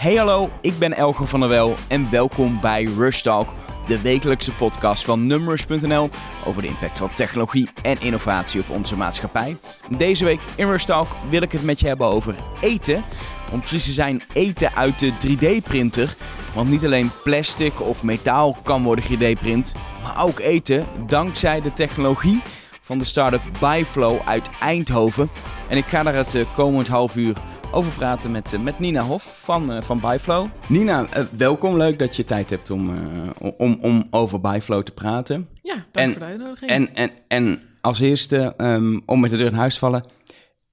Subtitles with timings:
[0.00, 3.48] Hey hallo, ik ben Elger van der Wel en welkom bij Rush Talk,
[3.86, 6.10] de wekelijkse podcast van Numbers.nl
[6.46, 9.56] over de impact van technologie en innovatie op onze maatschappij.
[9.96, 13.04] Deze week in Rush Talk wil ik het met je hebben over eten.
[13.52, 16.14] Om precies te zijn, eten uit de 3D-printer.
[16.54, 22.42] Want niet alleen plastic of metaal kan worden 3D-print, maar ook eten dankzij de technologie
[22.80, 25.30] van de start-up Byflow uit Eindhoven.
[25.68, 27.36] En ik ga daar het eh, komend half uur
[27.72, 30.46] over praten met, eh, met Nina Hof van, uh, van Byflow.
[30.68, 31.06] Nina,
[31.36, 31.76] welkom.
[31.76, 32.90] Leuk dat je tijd hebt om,
[33.38, 35.48] om, om over Byflow te praten.
[35.62, 36.70] Ja, dank en, voor de uitnodiging.
[36.70, 40.04] En, en, en als eerste, um, om met de deur in huis te vallen,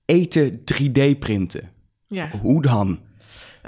[0.06, 1.70] eten 3D-printen.
[2.08, 2.30] Ja.
[2.42, 3.00] Hoe dan?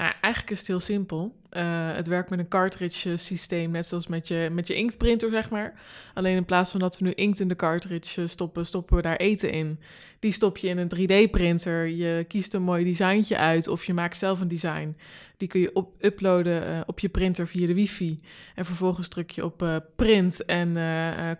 [0.00, 1.36] Nou, eigenlijk is het heel simpel.
[1.52, 5.50] Uh, het werkt met een cartridge systeem, net zoals met je, met je inktprinter, zeg
[5.50, 5.74] maar.
[6.14, 9.16] Alleen in plaats van dat we nu inkt in de cartridge stoppen, stoppen we daar
[9.16, 9.78] eten in.
[10.18, 11.88] Die stop je in een 3D-printer.
[11.88, 14.96] Je kiest een mooi designtje uit of je maakt zelf een design.
[15.36, 18.16] Die kun je op uploaden op je printer via de wifi.
[18.54, 20.76] En vervolgens druk je op print en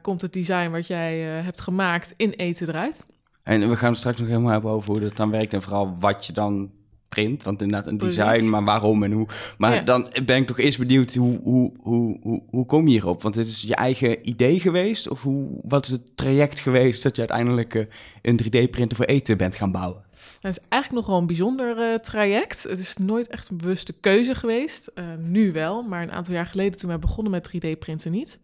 [0.03, 3.05] komt het design wat jij hebt gemaakt in eten eruit.
[3.43, 5.97] En we gaan het straks nog helemaal hebben over hoe dat dan werkt en vooral
[5.99, 6.71] wat je dan
[7.11, 7.43] print.
[7.43, 9.27] Want inderdaad een design, maar waarom en hoe.
[9.59, 13.23] Maar dan ben ik toch eerst benieuwd, hoe, hoe, hoe, hoe, hoe kom je hierop?
[13.23, 15.09] Want het is je eigen idee geweest?
[15.09, 17.85] Of hoe, wat is het traject geweest dat je uiteindelijk uh,
[18.23, 20.03] een 3D-printer voor eten bent gaan bouwen?
[20.41, 22.63] Het is eigenlijk nogal een bijzonder uh, traject.
[22.63, 24.91] Het is nooit echt een bewuste keuze geweest.
[24.95, 28.41] Uh, nu wel, maar een aantal jaar geleden toen wij begonnen met 3D-printen niet.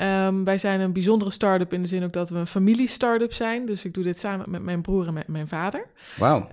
[0.00, 3.66] Um, wij zijn een bijzondere start-up in de zin ook dat we een familie-start-up zijn.
[3.66, 5.86] Dus ik doe dit samen met mijn broer en met mijn vader.
[6.16, 6.48] Wauw.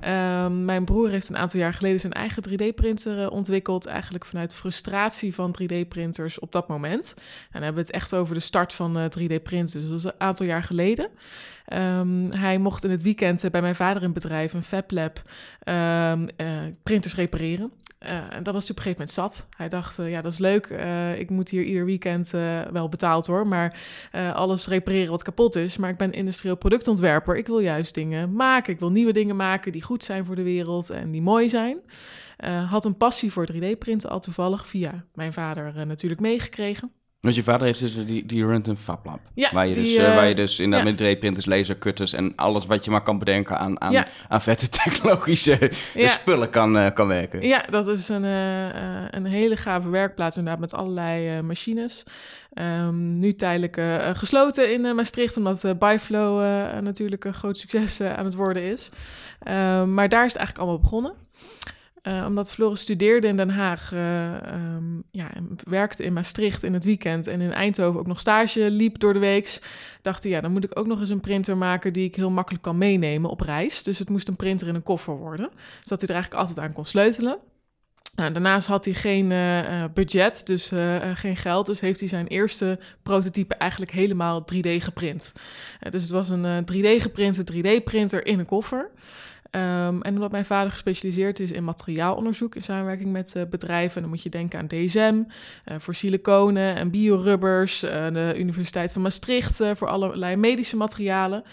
[0.46, 3.86] Um, mijn broer heeft een aantal jaar geleden zijn eigen 3D-printer uh, ontwikkeld.
[3.86, 7.14] Eigenlijk vanuit frustratie van 3D-printers op dat moment.
[7.18, 9.82] En dan hebben we het echt over de start van 3D-printen.
[9.82, 11.10] Dus dat is een aantal jaar geleden.
[11.68, 15.22] Um, hij mocht in het weekend bij mijn vader in bedrijf, een FabLab,
[15.68, 17.72] um, uh, printers repareren.
[18.00, 19.48] Uh, en dat was op een gegeven moment zat.
[19.58, 20.68] Hij dacht, ja, dat is leuk.
[21.18, 22.30] Ik moet hier ieder weekend
[22.72, 23.48] wel betaald hoor.
[23.48, 23.80] Maar
[24.34, 25.78] alles repareren wat kapot is.
[25.78, 27.36] Maar ik ben industrieel productontwerper.
[27.38, 28.74] Ik wil juist dingen maken.
[28.74, 31.82] Ik wil nieuwe dingen maken die goed zijn voor de wereld en die mooi zijn.
[32.70, 36.92] had een passie voor 3D-printen al toevallig via mijn vader natuurlijk meegekregen.
[37.24, 39.20] Want je vader heeft dus die, die runt een fablab.
[39.34, 40.84] Ja, waar je, dus, uh, waar je dus in ja.
[40.84, 44.08] met 3D-printers, lasercutters en alles wat je maar kan bedenken aan, aan, ja.
[44.28, 47.48] aan vette technologische spullen kan, uh, kan werken.
[47.48, 52.04] Ja, dat is een, uh, een hele gave werkplaats inderdaad met allerlei machines.
[52.54, 53.82] Um, nu tijdelijk
[54.18, 56.40] gesloten in Maastricht, omdat Byflow
[56.82, 58.90] natuurlijk een groot succes aan het worden is.
[59.48, 61.14] Um, maar daar is het eigenlijk allemaal begonnen.
[62.08, 64.00] Uh, omdat Floris studeerde in Den Haag, uh,
[65.12, 65.30] ja,
[65.64, 69.20] werkte in Maastricht in het weekend en in Eindhoven ook nog stage liep door de
[69.20, 69.62] weeks,
[70.02, 72.30] dacht hij, ja, dan moet ik ook nog eens een printer maken die ik heel
[72.30, 73.84] makkelijk kan meenemen op reis.
[73.84, 75.50] Dus het moest een printer in een koffer worden,
[75.82, 77.38] zodat hij er eigenlijk altijd aan kon sleutelen.
[78.16, 80.72] Nou, daarnaast had hij geen uh, budget, dus
[81.14, 81.66] geen geld.
[81.66, 85.34] Dus heeft hij zijn eerste prototype eigenlijk helemaal 3D geprint.
[85.90, 88.90] dus het was een 3D geprinte 3D-printer in een koffer.
[89.56, 94.10] Um, en omdat mijn vader gespecialiseerd is in materiaalonderzoek in samenwerking met uh, bedrijven, dan
[94.10, 95.24] moet je denken aan DSM uh,
[95.64, 101.44] eh, voor siliconen en biorubbers, uh, de Universiteit van Maastricht voor allerlei medische materialen.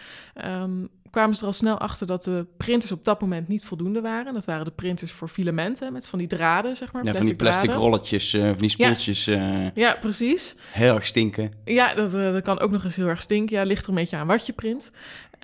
[0.47, 4.01] Um, kwamen ze er al snel achter dat de printers op dat moment niet voldoende
[4.01, 4.35] waren.
[4.35, 7.05] Dat waren de printers voor filamenten met van die draden, zeg maar.
[7.05, 9.25] Ja, van die plastic rolletjes, uh, van die spoeltjes.
[9.25, 9.61] Ja.
[9.61, 9.97] Uh, ja.
[10.01, 10.57] precies.
[10.73, 11.53] Heel erg stinken.
[11.65, 13.57] Ja, dat, uh, dat kan ook nog eens heel erg stinken.
[13.57, 14.91] Ja, ligt er een beetje aan wat je print.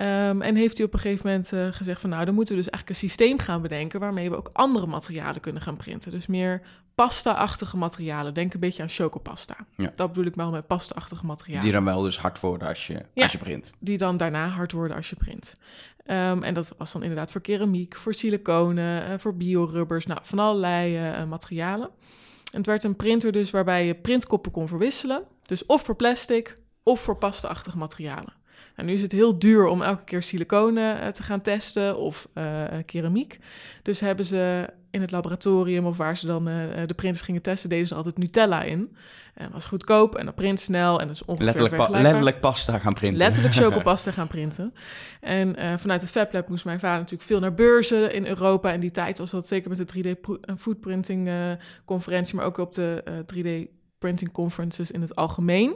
[0.01, 2.61] Um, en heeft hij op een gegeven moment uh, gezegd van nou, dan moeten we
[2.61, 6.11] dus eigenlijk een systeem gaan bedenken waarmee we ook andere materialen kunnen gaan printen.
[6.11, 6.61] Dus meer
[6.95, 8.33] pasta-achtige materialen.
[8.33, 9.55] Denk een beetje aan chocopasta.
[9.75, 9.91] Ja.
[9.95, 11.63] Dat bedoel ik wel met pasta-achtige materialen.
[11.63, 13.71] Die dan wel dus hard worden als je, ja, als je print.
[13.79, 15.53] Die dan daarna hard worden als je print.
[16.05, 20.39] Um, en dat was dan inderdaad voor keramiek, voor siliconen, uh, voor biorubbers, nou, van
[20.39, 21.89] allerlei uh, materialen.
[22.51, 25.23] En het werd een printer dus waarbij je printkoppen kon verwisselen.
[25.45, 26.53] Dus of voor plastic
[26.83, 28.33] of voor pasta-achtige materialen.
[28.75, 32.27] Nou, nu is het heel duur om elke keer siliconen uh, te gaan testen of
[32.33, 33.39] uh, keramiek.
[33.83, 36.55] Dus hebben ze in het laboratorium of waar ze dan uh,
[36.85, 38.95] de printers gingen testen, deden ze altijd Nutella in.
[39.33, 42.93] En was goedkoop en dat print snel en dus ongeveer letterlijk, pa letterlijk pasta gaan
[42.93, 43.19] printen.
[43.19, 44.73] Letterlijk chocopasta gaan printen.
[45.21, 48.71] En vanuit het FabLab moest mijn vader natuurlijk veel naar beurzen in Europa.
[48.71, 50.19] In die tijd was dat zeker met de 3D
[50.57, 51.29] foodprinting
[51.85, 53.03] conferentie, maar ook op de
[53.35, 55.75] 3D printing conferences in het algemeen.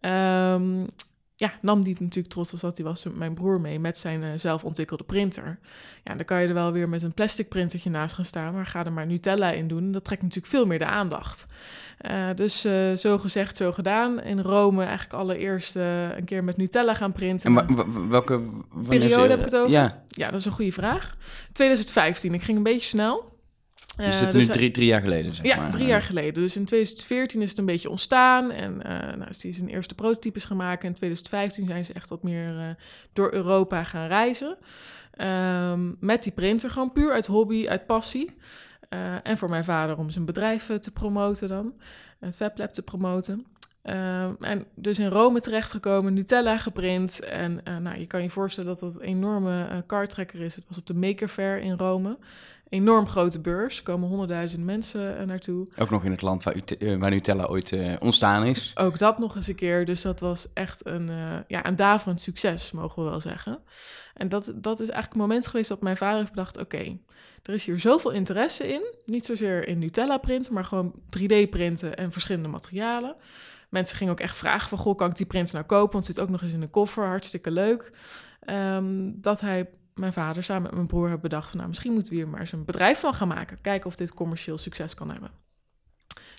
[0.00, 0.86] Um,
[1.36, 4.22] ja, nam die natuurlijk trots als dat hij was met mijn broer mee met zijn
[4.22, 5.58] uh, zelf ontwikkelde printer.
[6.04, 8.66] Ja, dan kan je er wel weer met een plastic printertje naast gaan staan, maar
[8.66, 9.92] ga er maar Nutella in doen.
[9.92, 11.46] Dat trekt natuurlijk veel meer de aandacht.
[12.10, 14.22] Uh, dus uh, zo gezegd, zo gedaan.
[14.22, 17.58] In Rome eigenlijk allereerst een keer met Nutella gaan printen.
[17.58, 18.42] En welke
[18.88, 19.70] periode heb ik het over?
[19.70, 20.02] Ja.
[20.08, 21.16] ja, dat is een goede vraag.
[21.52, 23.33] 2015, ik ging een beetje snel.
[23.96, 25.70] Dus uh, dit is nu drie, drie jaar geleden, zeg ja, maar.
[25.70, 26.34] drie jaar geleden.
[26.34, 28.50] Dus in 2014 is het een beetje ontstaan.
[28.50, 30.88] En uh, nou, is die zijn eerste prototypes gaan maken.
[30.88, 32.68] In 2015 zijn ze echt wat meer uh,
[33.12, 34.56] door Europa gaan reizen.
[35.18, 38.30] Um, met die printer, gewoon puur uit hobby, uit passie.
[39.22, 41.72] en voor mijn vader om zijn bedrijf te promoten dan.
[42.18, 43.46] Het weblab te promoten.
[43.82, 47.20] Um, en dus in Rome terechtgekomen, Nutella geprint.
[47.20, 50.54] En nou, je kan je voorstellen dat dat een enorme uh, kartrekker is.
[50.54, 52.18] Het was op de Maker Fair in Rome
[52.68, 53.76] enorm grote beurs.
[53.78, 55.66] Er komen honderdduizend mensen uh, naartoe.
[55.78, 58.72] Ook nog in het land waar, uh, waar Nutella ooit uh, ontstaan is.
[58.74, 59.84] Ook dat nog eens een keer.
[59.84, 61.10] Dus dat was echt een,
[61.46, 63.58] ja, een daverend succes, mogen we wel zeggen.
[64.14, 66.58] En dat, dat is eigenlijk het moment geweest dat mijn vader heeft bedacht...
[66.58, 66.98] oké,
[67.42, 68.94] er is hier zoveel interesse in.
[69.06, 73.16] Niet zozeer in Nutella printen, maar gewoon 3D printen en verschillende materialen.
[73.68, 74.78] Mensen gingen ook echt vragen van...
[74.78, 75.92] goh, kan ik die printer nou kopen?
[75.92, 77.92] Want het zit ook nog eens in een koffer, hartstikke leuk.
[78.46, 81.48] Um, dat hij mijn vader samen met mijn broer hebben bedacht...
[81.48, 83.60] Van, nou, misschien moeten we hier maar eens een bedrijf van gaan maken.
[83.60, 85.30] Kijken of dit commercieel succes kan hebben.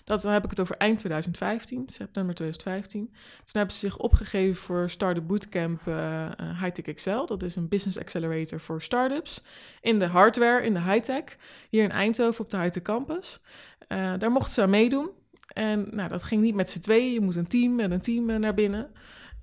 [0.06, 3.06] Dat, dan heb ik het over eind 2015, september 2015.
[3.06, 6.30] Toen hebben ze zich opgegeven voor Startup Bootcamp uh,
[6.60, 7.26] Hightech Excel.
[7.26, 9.42] Dat is een business accelerator voor startups.
[9.80, 11.36] In de hardware, in de high-tech.
[11.70, 13.40] Hier in Eindhoven op de Hightech Campus.
[13.88, 15.10] Uh, daar mochten ze aan meedoen.
[15.46, 17.12] En nou, dat ging niet met z'n tweeën.
[17.12, 18.90] Je moet een team met een team naar binnen.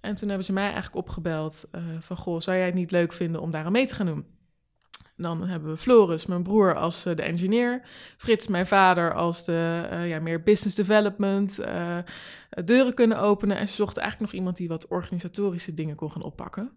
[0.04, 2.18] En toen hebben ze mij eigenlijk opgebeld uh, van...
[2.18, 4.26] Goh, zou jij het niet leuk vinden om daar aan mee te gaan doen?
[5.16, 7.82] Dan hebben we Floris, mijn broer, als uh, de engineer.
[8.18, 11.60] Frits, mijn vader, als de uh, ja, meer business development.
[12.66, 13.58] deuren kunnen openen.
[13.58, 16.72] En ze zochten eigenlijk nog iemand die wat organisatorische dingen kon gaan oppakken.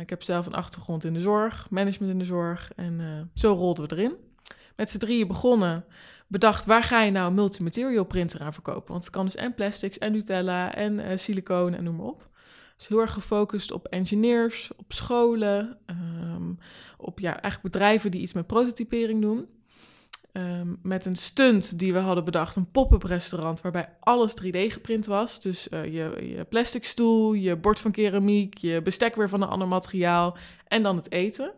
[0.00, 2.70] ik heb zelf een achtergrond in de zorg, management in de zorg.
[2.76, 4.14] En zo rolden we erin.
[4.76, 5.84] Met z'n drieën begonnen
[6.26, 8.90] bedacht, waar ga je nou een multimaterial printer aan verkopen?
[8.90, 12.29] Want het kan dus en plastics en Nutella en siliconen en noem maar op.
[12.80, 16.58] Dus heel erg gefocust op engineers, op scholen, um,
[16.96, 19.46] op ja, eigenlijk bedrijven die iets met prototypering doen.
[20.32, 25.06] Um, met een stunt die we hadden bedacht, een pop-up restaurant waarbij alles 3D geprint
[25.06, 25.40] was.
[25.40, 29.48] Dus uh, je, je plastic stoel, je bord van keramiek, je bestek weer van een
[29.48, 30.36] ander materiaal
[30.66, 31.52] en dan het eten.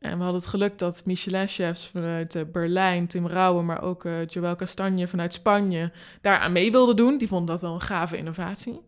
[0.00, 4.26] En we hadden het geluk dat Michelin-chefs vanuit uh, Berlijn, Tim Rauwen, maar ook uh,
[4.26, 7.18] Joël Castagne vanuit Spanje daar aan mee wilden doen.
[7.18, 8.80] Die vonden dat wel een gave innovatie.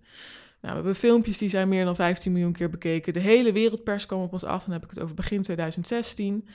[0.66, 3.12] Nou, we hebben filmpjes die zijn meer dan 15 miljoen keer bekeken.
[3.12, 4.64] De hele wereldpers kwam op ons af.
[4.64, 6.48] Dan heb ik het over begin 2016.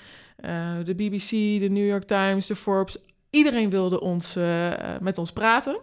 [0.46, 1.30] Uh, de BBC,
[1.60, 2.98] de New York Times, de Forbes.
[3.30, 5.80] Iedereen wilde ons, uh, met ons praten.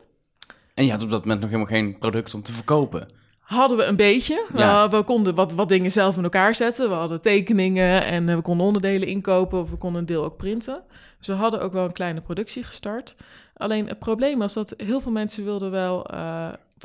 [0.75, 3.07] En je had op dat moment nog helemaal geen product om te verkopen.
[3.41, 4.47] Hadden we een beetje.
[4.55, 4.85] Ja.
[4.85, 6.89] Uh, we konden wat, wat dingen zelf in elkaar zetten.
[6.89, 9.61] We hadden tekeningen en we konden onderdelen inkopen.
[9.61, 10.83] Of we konden een deel ook printen.
[11.19, 13.17] Dus we hadden ook wel een kleine productie gestart.
[13.55, 16.07] Alleen het probleem was dat heel veel mensen wilden wel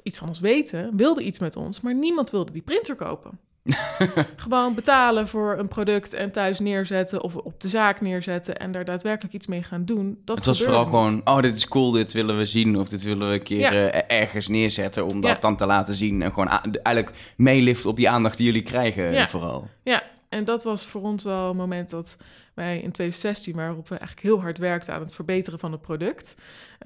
[0.04, 3.40] iets van ons weten, wilden iets met ons, maar niemand wilde die printer kopen.
[4.36, 8.86] Gewoon betalen voor een product en thuis neerzetten of op de zaak neerzetten en daar
[8.86, 10.22] daadwerkelijk iets mee gaan doen.
[10.26, 13.04] Dat het was vooral gewoon, oh dit is cool, dit willen we zien of dit
[13.04, 13.94] willen we een keer ja.
[13.94, 15.38] uh, ergens neerzetten om dat ja.
[15.40, 19.28] dan te laten zien en gewoon eigenlijk meeliften op die aandacht die jullie krijgen ja.
[19.28, 19.68] vooral.
[19.84, 22.18] Ja, en dat was voor ons wel een moment dat
[22.54, 26.36] wij in 2016, waarop we eigenlijk heel hard werkten aan het verbeteren van het product.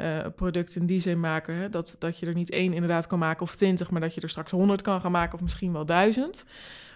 [0.01, 3.19] Uh, product in die zin maken, hè, dat, dat je er niet één inderdaad kan
[3.19, 5.85] maken of twintig, maar dat je er straks honderd kan gaan maken of misschien wel
[5.85, 6.45] duizend.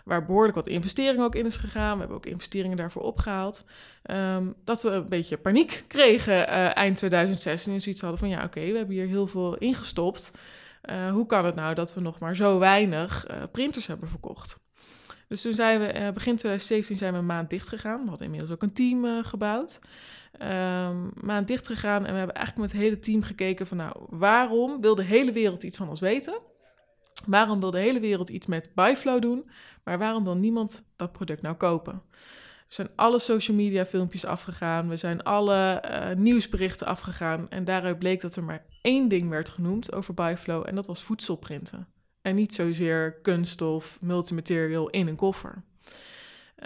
[0.06, 1.94] Waar behoorlijk wat investering ook in is gegaan.
[1.94, 3.65] We hebben ook investeringen daarvoor opgehaald.
[4.12, 8.43] Um, dat we een beetje paniek kregen uh, eind 2016 en zoiets hadden van ja
[8.43, 10.31] oké, we hebben hier heel veel ingestopt.
[10.89, 14.61] Uh, hoe kan het nou dat we nog maar zo weinig printers hebben verkocht?
[15.31, 18.03] Dus toen zijn we, uh, begin 2017 zijn we een maand dicht gegaan.
[18.03, 19.79] We hadden inmiddels ook een team uh, gebouwd.
[20.41, 23.95] Um, maand dicht gegaan en we hebben eigenlijk met het hele team gekeken van nou,
[24.09, 26.39] waarom wil de hele wereld iets van ons weten?
[27.25, 29.50] Waarom wil de hele wereld iets met Byflow doen?
[29.83, 32.01] Maar waarom wil niemand dat product nou kopen?
[32.67, 34.89] We zijn alle social media filmpjes afgegaan.
[34.89, 37.50] We zijn alle uh, nieuwsberichten afgegaan.
[37.50, 40.63] En daaruit bleek dat er maar één ding werd genoemd over Byflow.
[40.67, 41.88] En dat was voedselprinten.
[42.22, 45.63] En niet zozeer kunststof, multimaterial in een koffer.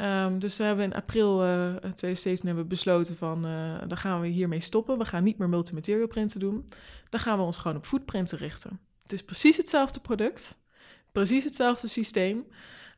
[0.01, 4.27] Um, dus we hebben in april uh, 2017 hebben besloten van, uh, dan gaan we
[4.27, 4.97] hiermee stoppen.
[4.97, 6.65] We gaan niet meer multimaterial printen doen.
[7.09, 8.79] Dan gaan we ons gewoon op foodprinten richten.
[9.03, 10.57] Het is precies hetzelfde product,
[11.11, 12.45] precies hetzelfde systeem.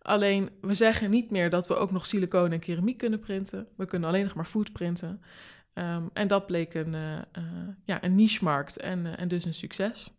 [0.01, 3.67] Alleen we zeggen niet meer dat we ook nog siliconen en keramiek kunnen printen.
[3.75, 5.21] We kunnen alleen nog maar food printen.
[5.73, 7.17] Um, en dat bleek een, uh,
[7.83, 10.11] ja, een niche-markt en, en dus een succes.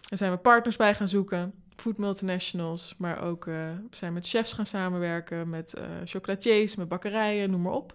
[0.00, 3.54] Daar zijn we partners bij gaan zoeken food multinationals, maar ook uh,
[3.90, 7.94] we zijn met chefs gaan samenwerken, met uh, chocolatiers, met bakkerijen, noem maar op.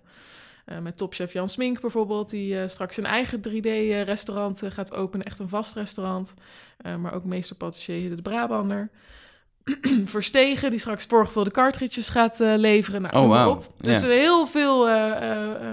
[0.65, 5.49] Uh, met topchef Jan Smink bijvoorbeeld, die straks een eigen 3D-restaurant gaat openen, echt een
[5.49, 6.33] vast restaurant.
[6.99, 8.89] maar ook meester patissier de Brabander.
[10.05, 13.01] Verstegen, die straks voorgevulde cartridges gaat leveren.
[13.01, 13.49] Nou, oh, wow.
[13.49, 13.73] op.
[13.77, 14.89] Dus heel veel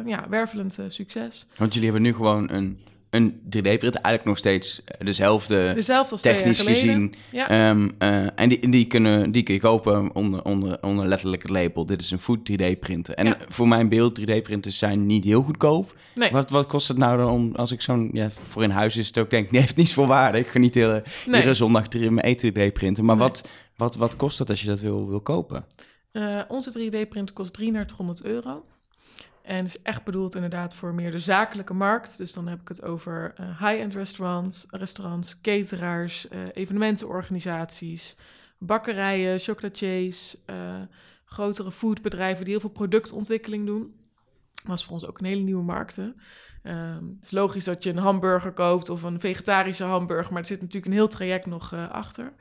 [0.07, 1.47] ja, wervelend succes.
[1.57, 2.81] Want jullie hebben nu gewoon een
[3.17, 7.15] een 3D-print eigenlijk nog steeds eh, dezelfde, dezelfde technisch gezien.
[7.31, 7.49] Ja.
[7.49, 11.51] Ehm, eh, en die, die, kunnen, die kun je kopen onder, onder, onder letterlijk het
[11.51, 11.87] label.
[11.87, 13.15] Dit is een food 3D-printer.
[13.15, 15.97] En voor mijn beeld, 3D-printers zijn niet heel goedkoop.
[16.15, 16.31] Nee.
[16.31, 19.07] Wat, wat kost het nou dan om, als ik zo'n, ja, voor in huis is
[19.07, 20.39] het ook denk nee, heeft niets voor waarde.
[20.39, 21.35] Ik ga niet hele, nee.
[21.35, 23.05] iedere zondag mijn eten 3D-printen.
[23.05, 25.65] Maar wat, wat, wat kost dat als je dat wil, wil kopen?
[26.13, 28.65] Uh, onze 3D-printer kost 3300 euro.
[29.47, 32.19] En is echt bedoeld inderdaad voor meer de zakelijke markt.
[32.19, 38.17] Dus dan heb ik het over uh, high-end restaurants, restaurants, cateraars, uh, evenementenorganisaties,
[38.59, 40.81] bakkerijen, chocolatiers, uh,
[41.25, 43.95] grotere foodbedrijven die heel veel productontwikkeling doen.
[44.67, 45.99] Dat is voor ons ook een hele nieuwe markt.
[45.99, 50.49] Ehm, het is logisch dat je een hamburger koopt of een vegetarische hamburger, maar er
[50.49, 52.33] zit natuurlijk een heel traject nog achter.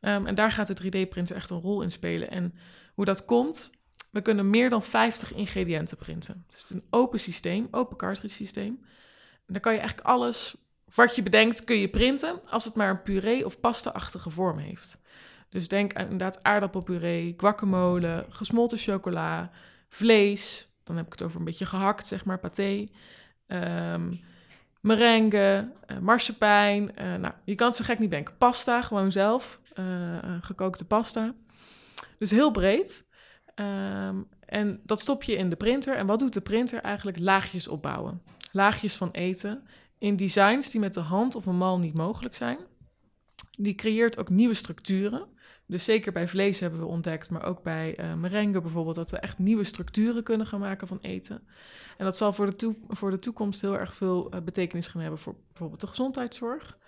[0.00, 2.30] Um, en daar gaat de 3D-printer echt een rol in spelen.
[2.30, 2.54] En
[2.94, 3.70] hoe dat komt,
[4.16, 6.44] we kunnen meer dan 50 ingrediënten printen.
[6.48, 8.78] Dus het is een open systeem, open cartridge systeem.
[9.46, 10.56] En dan kan je eigenlijk alles
[10.94, 14.98] wat je bedenkt, kun je printen als het maar een puree of pasta-achtige vorm heeft.
[15.48, 19.50] Dus denk aan inderdaad aardappelpuree, guacamole, gesmolten chocola,
[19.88, 20.68] vlees.
[20.84, 22.86] Dan heb ik het over een beetje gehakt, zeg maar, paté.
[23.46, 24.20] Um,
[24.80, 26.90] merengue, uh, marsepein.
[26.98, 28.36] Uh, nou, je kan het zo gek niet denken.
[28.36, 29.60] Pasta, gewoon zelf.
[29.78, 29.84] Uh,
[30.40, 31.34] gekookte pasta.
[32.18, 33.06] Dus heel breed.
[33.60, 35.96] Um, en dat stop je in de printer.
[35.96, 37.18] En wat doet de printer eigenlijk?
[37.18, 38.22] Laagjes opbouwen.
[38.52, 39.66] Laagjes van eten
[39.98, 42.58] in designs die met de hand of een mal niet mogelijk zijn.
[43.58, 45.26] Die creëert ook nieuwe structuren.
[45.66, 49.38] Dus zeker bij vlees hebben we ontdekt, maar ook bij uh, bijvoorbeeld, dat we echt
[49.38, 51.46] nieuwe structuren kunnen gaan maken van eten.
[51.98, 55.18] En dat zal voor de, voor de toekomst heel erg veel uh, betekenis gaan hebben
[55.18, 56.78] voor bijvoorbeeld de gezondheidszorg.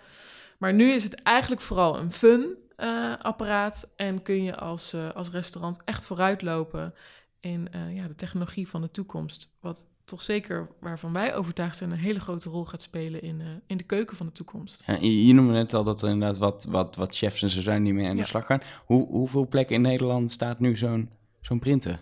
[0.57, 5.09] Maar nu is het eigenlijk vooral een fun uh, apparaat en kun je als, uh,
[5.11, 6.93] als restaurant echt vooruitlopen
[7.39, 9.57] in uh, ja, de technologie van de toekomst.
[9.59, 13.77] Wat toch zeker waarvan wij overtuigd zijn een hele grote rol gaat spelen in, in
[13.77, 14.83] de keuken van de toekomst.
[14.85, 17.83] Ja, je, noemde net al dat er inderdaad wat, wat, wat chefs en zo zijn
[17.83, 18.61] die mee aan de slag gaan.
[18.85, 21.09] Hoe, hoeveel plekken in Nederland staat nu zo'n
[21.41, 22.01] zo'n printer?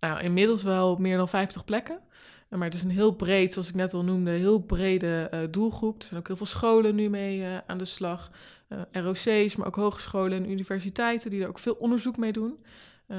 [0.00, 1.98] Nou, inmiddels wel meer dan 50 plekken.
[2.48, 6.00] Maar het is een heel breed, zoals ik net al noemde, heel brede uh, doelgroep.
[6.00, 8.30] Er zijn ook heel veel scholen nu mee uh, aan de slag.
[8.68, 12.58] Uh, ROC's, maar ook hogescholen en universiteiten die er ook veel onderzoek mee doen.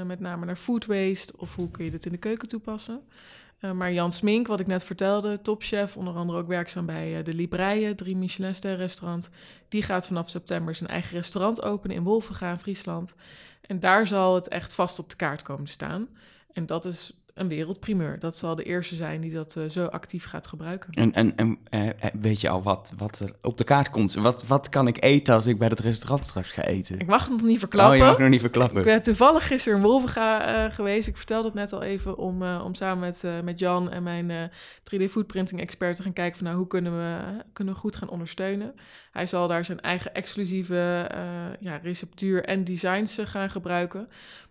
[0.05, 3.01] met name naar food waste of hoe kun je dit in de keuken toepassen.
[3.73, 7.95] maar Jan Smink, wat ik net vertelde, topchef, onder andere ook werkzaam bij de Libreien,
[7.95, 9.29] drie Michelinster restaurant.
[9.69, 13.15] Die gaat vanaf september zijn eigen restaurant openen in Wolvenga, Friesland.
[13.61, 16.07] En daar zal het echt vast op de kaart komen staan.
[16.53, 18.19] En dat is een wereldprimeur.
[18.19, 20.93] Dat zal de eerste zijn die dat uh, zo actief gaat gebruiken.
[20.93, 21.89] En, en, en uh,
[22.19, 24.13] weet je al wat, wat er op de kaart komt?
[24.13, 26.99] Wat, wat kan ik eten als ik bij het restaurant straks ga eten?
[26.99, 27.93] Ik mag het nog niet verklappen.
[27.93, 28.79] Oh, je mag nog niet verklappen.
[28.79, 31.07] Ik ben toevallig gisteren in Wolvenga uh, geweest.
[31.07, 34.51] Ik vertelde het net al even om, om samen met, met Jan en mijn
[34.93, 38.09] 3D foodprinting expert te gaan kijken van nou, hoe kunnen we, kunnen we goed gaan
[38.09, 38.73] ondersteunen.
[39.11, 41.09] Hij zal daar zijn eigen exclusieve
[41.59, 44.07] ja, receptuur en designs gaan gebruiken.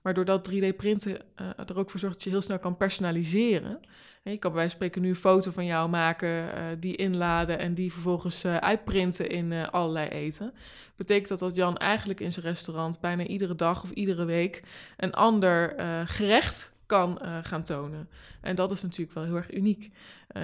[0.07, 3.81] Maar doordat 3D-printen uh, er ook voor zorgt dat je heel snel kan personaliseren.
[4.23, 6.97] En je kan bij wijze van spreken nu een foto van jou maken, uh, die
[6.97, 10.53] inladen en die vervolgens uh, uitprinten in allerlei eten.
[10.97, 14.63] Betekent dat dat Jan eigenlijk in zijn restaurant bijna iedere dag of iedere week
[14.97, 15.75] een ander
[16.07, 18.09] gerecht kan gaan tonen.
[18.41, 19.91] En dat is natuurlijk wel heel erg uniek.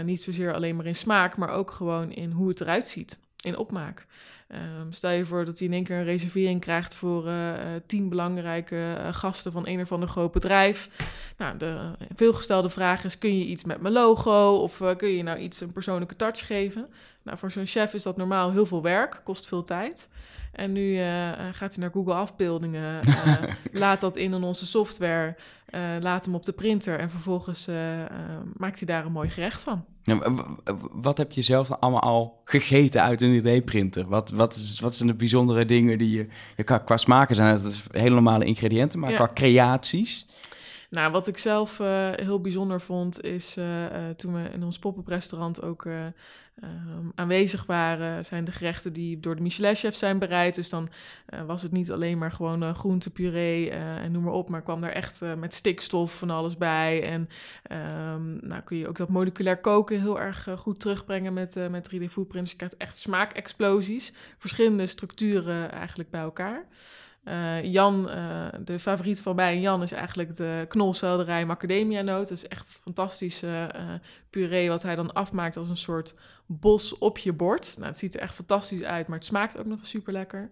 [0.04, 3.56] niet zozeer alleen maar in smaak, maar ook gewoon in hoe het eruit ziet, in
[3.56, 4.06] opmaak.
[4.80, 7.52] Um, stel je voor dat hij in één keer een reservering krijgt voor uh,
[7.86, 10.88] tien belangrijke uh, gasten van een of ander groot bedrijf.
[11.36, 15.22] Nou, de veelgestelde vraag is: kun je iets met mijn logo of uh, kun je
[15.22, 16.88] nou iets een persoonlijke touch geven?
[17.24, 20.08] Nou, voor zo'n chef is dat normaal heel veel werk, kost veel tijd.
[20.52, 20.96] En nu
[21.52, 23.00] gaat hij naar Google Afbeeldingen,
[23.72, 25.36] laat dat in in onze software,
[26.00, 27.68] laat hem op de printer en vervolgens
[28.56, 29.84] maakt hij daar een mooi gerecht van.
[30.02, 30.18] Ja,
[30.92, 34.06] wat heb je zelf allemaal al gegeten uit een 3D-printer?
[34.08, 36.26] Wat, wat, is, wat zijn de bijzondere dingen die je...
[36.56, 39.16] je qua, qua smaken zijn het hele normale ingrediënten, maar ja.
[39.16, 40.26] qua creaties...
[40.90, 44.78] Nou, wat ik zelf uh, heel bijzonder vond, is uh, uh, toen we in ons
[44.78, 45.86] pop-up restaurant ook
[46.64, 50.54] um, aanwezig waren, zijn de gerechten die door de Michelin-chef zijn bereid.
[50.54, 50.88] Dus dan
[51.46, 54.90] was het niet alleen maar gewoon uh, groentepuree en noem maar op, maar kwam daar
[54.90, 57.02] echt met stikstof van alles bij.
[57.02, 57.28] En
[58.14, 62.04] um, nou kun je ook dat moleculair koken heel erg goed terugbrengen met, met 3D
[62.04, 62.50] footprints.
[62.50, 66.66] Je krijgt echt smaakexplosies, verschillende structuren eigenlijk bij elkaar.
[67.24, 72.28] Uh, Jan, uh, de favoriet van mij en Jan is eigenlijk de knolselderij macadamia noot.
[72.28, 73.92] Dat is echt fantastische uh,
[74.30, 76.14] puree wat hij dan afmaakt als een soort
[76.46, 77.74] bos op je bord.
[77.76, 80.50] Nou, het ziet er echt fantastisch uit, maar het smaakt ook nog super lekker.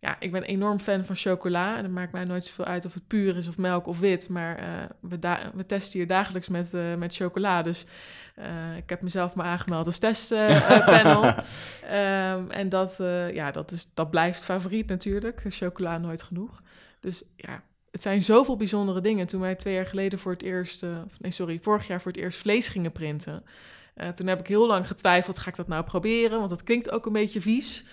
[0.00, 1.76] Ja, ik ben enorm fan van chocola.
[1.76, 4.28] En het maakt mij nooit zoveel uit of het puur is of melk of wit.
[4.28, 4.56] Maar
[5.00, 5.18] we,
[5.54, 7.62] we, testen hier dagelijks met, met chocola.
[7.62, 7.86] Dus
[8.76, 11.24] ik heb mezelf maar aangemeld als testpanel.
[11.24, 12.96] um, en dat,
[13.32, 15.42] ja, dat, is, dat blijft favoriet natuurlijk.
[15.48, 16.62] Chocola nooit genoeg.
[17.00, 19.26] Dus ja, het zijn zoveel bijzondere dingen.
[19.26, 20.86] Toen wij twee jaar geleden voor het eerst,
[21.18, 23.44] nee sorry, vorig jaar voor het eerst vlees gingen printen.
[24.14, 26.38] Toen heb ik heel lang getwijfeld, ga ik dat nou proberen?
[26.38, 27.84] Want dat klinkt ook een beetje vies.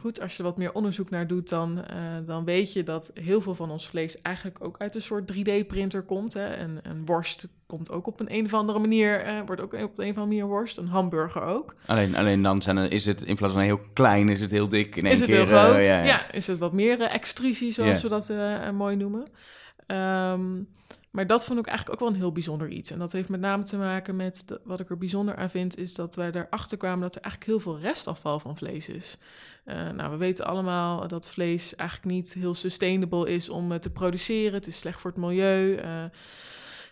[0.00, 3.40] Goed, als je wat meer onderzoek naar doet, dan, uh, dan weet je dat heel
[3.40, 6.34] veel van ons vlees eigenlijk ook uit een soort 3D-printer komt.
[6.34, 6.46] Hè.
[6.46, 9.78] En, een worst komt ook op een, een of andere manier, uh, wordt ook op
[9.78, 10.76] een of andere manier worst.
[10.76, 11.74] Een hamburger ook.
[11.86, 14.68] Alleen, alleen dan zijn er, is het in plaats van heel klein, is het heel
[14.68, 15.34] dik in één is keer.
[15.34, 15.76] Is het heel groot?
[15.76, 16.32] Uh, ja, ja.
[16.32, 18.32] is het wat meer extrusie, zoals we dat
[18.72, 19.26] mooi noemen.
[19.86, 20.68] Um,
[21.10, 22.90] maar dat vond ik eigenlijk ook wel een heel bijzonder iets.
[22.90, 25.94] En dat heeft met name te maken met wat ik er bijzonder aan vind, is
[25.94, 29.18] dat wij erachter kwamen dat er eigenlijk heel veel restafval van vlees is.
[29.64, 33.92] Uh, nou, we weten allemaal dat vlees eigenlijk niet heel sustainable is om uh, te
[33.92, 34.52] produceren.
[34.52, 35.76] Het is slecht voor het milieu.
[35.76, 36.04] Uh,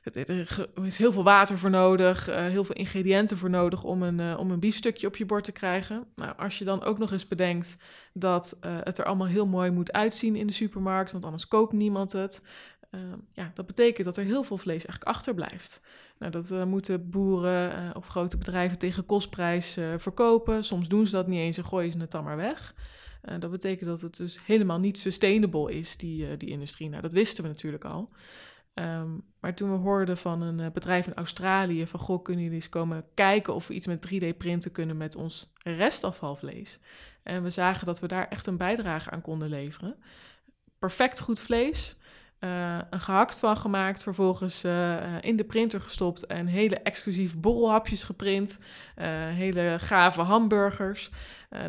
[0.02, 4.50] er is heel veel water voor nodig, heel veel ingrediënten voor nodig om een, om
[4.50, 6.04] een biefstukje op je bord te krijgen.
[6.14, 7.76] Nou, als je dan ook nog eens bedenkt
[8.12, 12.12] dat het er allemaal heel mooi moet uitzien in de supermarkt, want anders koopt niemand
[12.12, 12.42] het.
[12.90, 15.80] Ehm, ja, dat betekent dat er heel veel vlees eigenlijk achterblijft.
[16.18, 20.64] Nou, dat uh, moeten boeren uh, of grote bedrijven tegen kostprijs uh, verkopen.
[20.64, 22.74] Soms doen ze dat niet eens en gooien ze het dan maar weg.
[23.38, 26.88] dat betekent dat het dus helemaal niet sustainable is, die, die industrie.
[26.88, 28.10] Nou, dat wisten we natuurlijk al.
[28.74, 32.00] Um, maar toen we hoorden van een bedrijf in Australië van...
[32.00, 36.80] goh, kunnen jullie eens komen kijken of we iets met 3D-printen kunnen met ons restafvalvlees?
[37.22, 39.96] En we zagen dat we daar echt een bijdrage aan konden leveren.
[40.78, 41.96] Perfect goed vlees,
[42.40, 48.04] uh, een gehakt van gemaakt, vervolgens uh, in de printer gestopt en hele exclusief borrelhapjes
[48.04, 48.58] geprint,
[48.98, 51.10] uh, hele gave hamburgers.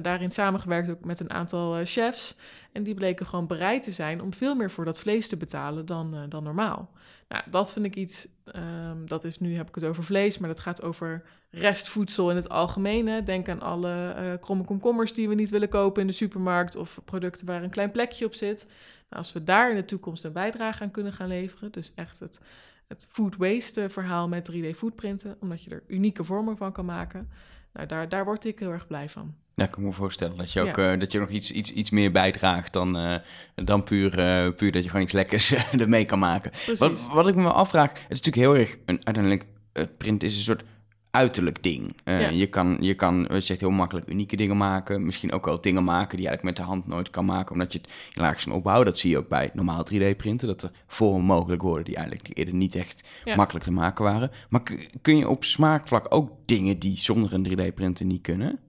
[0.01, 2.35] daarin samengewerkt ook met een aantal chefs.
[2.71, 5.85] En die bleken gewoon bereid te zijn om veel meer voor dat vlees te betalen
[5.85, 6.89] dan, dan normaal.
[7.27, 10.49] Nou, dat vind ik iets, um, dat is nu heb ik het over vlees, maar
[10.49, 13.25] dat gaat over restvoedsel in het algemeen.
[13.25, 17.46] Denk aan alle kromme komkommers die we niet willen kopen in de supermarkt of producten
[17.46, 18.67] waar een klein plekje op zit.
[19.09, 22.19] Nou, als we daar in de toekomst een bijdrage aan kunnen gaan leveren, dus echt
[22.19, 22.39] het,
[22.87, 27.29] het food waste verhaal met 3D footprinten, omdat je er unieke vormen van kan maken,
[27.74, 29.35] nou, daar, daar word ik heel erg blij van.
[29.55, 31.89] Ja, ik kan me voorstellen dat je ook uh, dat je nog iets, iets, iets
[31.89, 33.15] meer bijdraagt dan, uh,
[33.55, 36.51] dan puur, uh, puur dat je gewoon iets lekkers ermee kan maken.
[36.77, 39.45] Wat, wat ik me afvraag, het is natuurlijk heel erg, een, uiteindelijk,
[39.98, 40.63] print is een soort
[41.11, 41.95] uiterlijk ding.
[42.05, 45.05] Uh, je, kan, je kan, je zegt heel makkelijk unieke dingen maken.
[45.05, 47.51] Misschien ook wel dingen maken die je eigenlijk met de hand nooit kan maken.
[47.51, 48.85] Omdat je het in laagjes opbouwen.
[48.85, 50.48] Dat zie je ook bij normaal 3D-printen.
[50.48, 54.31] Dat er vormen mogelijk worden die eigenlijk eerder niet echt makkelijk te maken waren.
[54.50, 54.61] Maar
[55.01, 58.59] kun je op smaakvlak ook dingen die zonder een 3D-printer niet kunnen?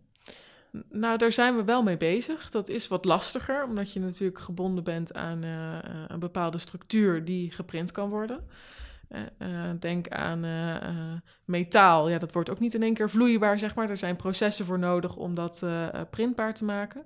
[0.91, 2.51] Nou, daar zijn we wel mee bezig.
[2.51, 7.51] Dat is wat lastiger, omdat je natuurlijk gebonden bent aan uh, een bepaalde structuur die
[7.51, 8.41] geprint kan worden.
[9.11, 10.77] Uh, denk aan uh,
[11.45, 12.09] metaal.
[12.09, 13.91] Ja, dat wordt ook niet in één keer vloeibaar, zeg maar.
[13.91, 15.65] Er zijn processen voor nodig om dat
[16.11, 17.05] printbaar te maken.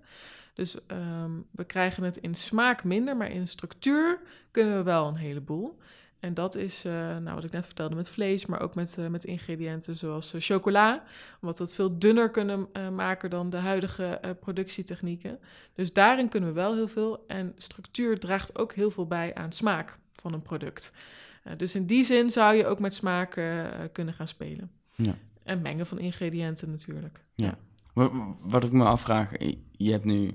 [0.55, 5.17] Dus um, we krijgen het in smaak minder, maar in structuur kunnen we wel een
[5.17, 5.79] heleboel.
[6.21, 6.83] En dat is,
[7.23, 11.03] nou, wat ik net vertelde met vlees, maar ook met, met ingrediënten zoals chocola.
[11.41, 15.39] Omdat we het veel dunner kunnen maken dan de huidige productietechnieken.
[15.75, 17.25] Dus daarin kunnen we wel heel veel.
[17.27, 20.93] En structuur draagt ook heel veel bij aan smaak van een product.
[21.45, 24.71] Uh, dus in die zin zou je ook met smaak uh, kunnen gaan spelen.
[24.95, 25.15] Ja.
[25.43, 27.21] En mengen van ingrediënten natuurlijk.
[27.35, 27.59] Ja.
[27.95, 28.35] ja.
[28.41, 29.33] Wat ik me afvraag,
[29.73, 30.35] je hebt nu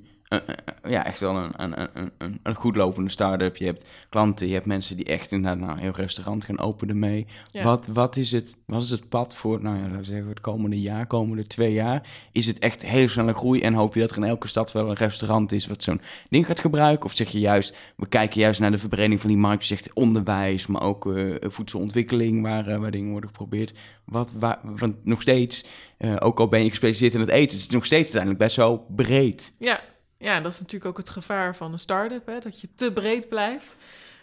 [0.88, 3.56] ja, echt wel een, een, een, een goed lopende start-up.
[3.56, 7.00] Je hebt klanten, je hebt mensen die echt inderdaad nou, een heel restaurant gaan openen
[7.00, 7.28] mee.
[7.62, 10.42] Wat, wat, is het, wat is het pad voor, nou ja, laten we zeggen, het
[10.42, 12.08] komende jaar, komende twee jaar?
[12.32, 14.90] Is het echt heel snelle groei en hoop je dat er in elke stad wel
[14.90, 17.06] een restaurant is wat zo'n ding gaat gebruiken?
[17.06, 19.94] Of zeg je juist, we kijken juist naar de verbreding van die markt, je zegt
[19.94, 23.74] onderwijs, maar ook uh, voedselontwikkeling waar, uh, waar dingen worden geprobeerd.
[24.06, 25.66] Wat, waar, want nog steeds,
[26.00, 28.56] uh, ook al ben je gespecialiseerd in het eten, is het nog steeds uiteindelijk best
[28.56, 29.52] wel breed.
[29.60, 29.82] Ja,
[30.20, 33.30] ja, dat is natuurlijk ook het gevaar van een start-up, hè, dat je te breed
[33.30, 33.78] blijft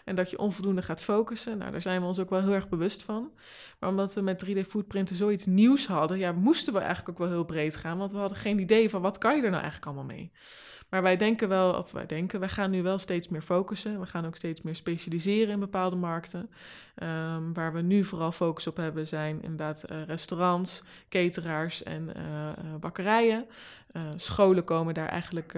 [0.05, 1.57] en dat je onvoldoende gaat focussen.
[1.57, 3.31] Nou, daar zijn we ons ook wel heel erg bewust van.
[3.79, 7.45] Maar omdat we met 3D-footprinten zoiets nieuws hadden, ja, moesten we eigenlijk ook wel heel
[7.45, 10.15] breed gaan, want we hadden geen idee van wat kan je er nou eigenlijk allemaal
[10.15, 10.31] mee.
[10.89, 13.99] Maar wij denken wel, of wij denken, wij gaan nu wel steeds meer focussen.
[13.99, 16.49] We gaan ook steeds meer specialiseren in bepaalde markten.
[17.03, 22.75] Um, waar we nu vooral focus op hebben zijn inderdaad uh, restaurants, cateraars en uh,
[22.79, 23.45] bakkerijen.
[23.91, 25.55] Uh, scholen komen daar eigenlijk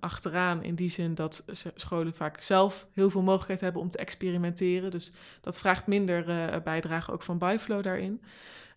[0.00, 4.90] achteraan in die zin dat scholen vaak zelf heel veel mogelijkheid hebben om te experimenteren.
[4.90, 6.24] Dus dat vraagt minder
[6.62, 8.22] bijdrage ook van Byflow daarin.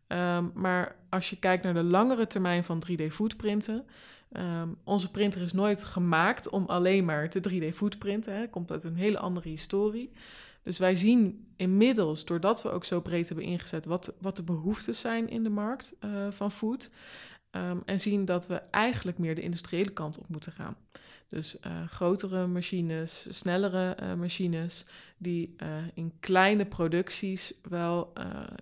[0.07, 3.85] Um, maar als je kijkt naar de langere termijn van 3D-footprinten,
[4.31, 8.35] Ehm, onze printer is nooit gemaakt om alleen maar te 3D footprinten.
[8.35, 8.47] Hè.
[8.47, 10.11] Komt uit een hele andere historie.
[10.63, 14.99] Dus wij zien inmiddels, doordat we ook zo breed hebben ingezet, wat, wat de behoeftes
[14.99, 16.91] zijn in de markt uh, van food.
[17.55, 20.75] Um, en zien dat we eigenlijk meer de industriële kant op moeten gaan.
[21.29, 24.85] Dus uh, grotere machines, snellere uh, machines,
[25.17, 25.55] die
[25.93, 28.13] in kleine producties wel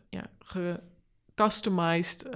[0.10, 2.28] ja, gecustomized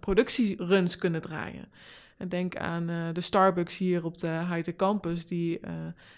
[0.00, 1.68] productieruns kunnen draaien.
[2.16, 5.72] En denk aan uh, de Starbucks hier op de Hightech Campus, die uh,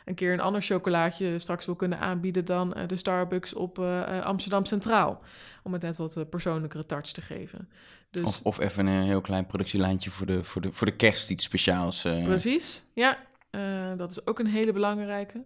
[0.04, 3.78] een keer een ander chocolaatje straks wil kunnen aanbieden dan uh, de Starbucks op
[4.22, 5.20] Amsterdam Centraal.
[5.62, 7.68] Om het net wat persoonlijkere touch te geven.
[8.10, 8.24] Dus...
[8.24, 11.44] Of, of, even een heel klein productielijntje voor de, voor de, voor de kerst, iets
[11.44, 12.02] speciaals.
[12.02, 13.18] Precies, ja.
[13.96, 15.44] dat is ook een hele belangrijke.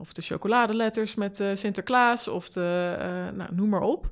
[0.00, 2.96] of de chocoladeletters met Sinterklaas, of de,
[3.34, 4.10] nou, noem maar op.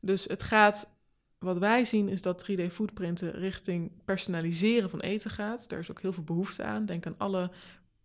[0.00, 0.99] Dus het gaat
[1.44, 5.68] wat wij zien is dat 3D foodprinten richting personaliseren van eten gaat.
[5.68, 6.86] Daar is ook heel veel behoefte aan.
[6.86, 7.50] Denk aan alle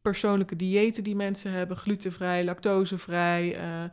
[0.01, 3.57] persoonlijke diëten die mensen hebben, glutenvrij, lactosevrij.
[3.57, 3.83] Uh,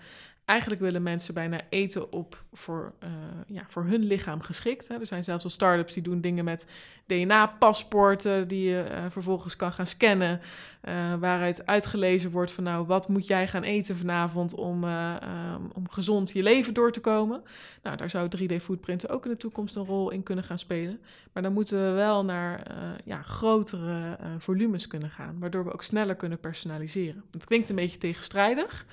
[0.45, 3.11] eigenlijk willen mensen bijna eten op voor, uh,
[3.47, 4.89] ja, voor hun lichaam geschikt.
[4.89, 4.95] Hè.
[4.95, 6.71] Er zijn zelfs al start-ups die doen dingen met
[7.07, 10.41] DNA-paspoorten die je uh, vervolgens kan gaan scannen.
[10.89, 15.89] Uh, waaruit uitgelezen wordt van nou, wat moet jij gaan eten vanavond om, um, om
[15.89, 17.43] gezond je leven door te komen.
[17.83, 21.01] Nou, daar zou 3D-foodprinten ook in de toekomst een rol in kunnen gaan spelen.
[21.33, 22.63] Maar dan moeten we wel naar
[23.05, 27.25] ja, grotere volumes kunnen gaan, waardoor we ook sneller kunnen personaliseren.
[27.31, 28.87] Het klinkt een beetje tegenstrijdig.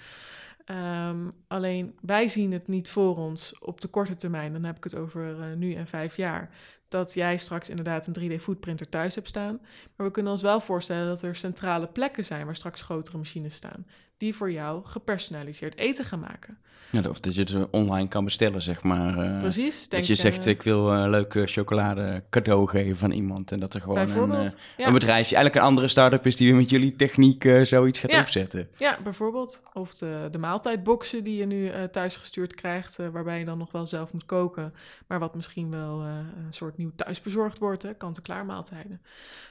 [0.72, 4.54] Um, alleen wij zien het niet voor ons op de korte termijn.
[4.54, 6.50] Dan heb ik het over uh, nu en vijf jaar.
[6.88, 9.60] Dat jij straks inderdaad een 3D footprinter thuis hebt staan.
[9.96, 13.56] Maar we kunnen ons wel voorstellen dat er centrale plekken zijn waar straks grotere machines
[13.56, 13.86] staan.
[14.20, 16.58] Die voor jou gepersonaliseerd eten gaan maken.
[16.92, 19.26] Ja, of dat je het online kan bestellen, zeg maar.
[19.26, 19.90] Uh, Precies.
[19.90, 23.52] Dat je zegt, ik wil een leuke chocolade cadeau geven van iemand.
[23.52, 24.88] En dat er gewoon een, uh, ja.
[24.88, 26.36] een bedrijfje, eigenlijk een andere start-up is...
[26.36, 28.20] die weer met jullie techniek uh, zoiets gaat ja.
[28.20, 28.70] opzetten.
[28.78, 29.62] Ja, bijvoorbeeld.
[29.74, 32.98] Of de, de maaltijdboxen die je nu thuis gestuurd krijgt...
[33.12, 34.74] waarbij je dan nog wel zelf moet koken...
[35.08, 37.98] maar wat misschien wel een soort nieuw thuisbezorgd wordt.
[37.98, 39.02] Kant-en-klaar maaltijden.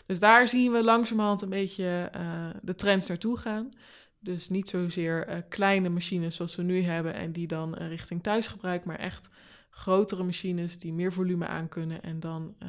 [0.07, 2.11] Dus daar zien we langzamerhand een beetje
[2.63, 3.71] de trends naartoe gaan...
[4.21, 8.23] Dus niet zozeer uh, kleine machines zoals we nu hebben en die dan uh, richting
[8.23, 9.31] thuisgebruik, maar echt
[9.71, 12.69] grotere machines die meer volume aankunnen en dan uh,